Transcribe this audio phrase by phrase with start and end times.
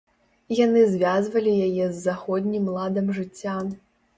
[0.59, 3.61] Яны звязвалі яе з заходнім ладам жыцця.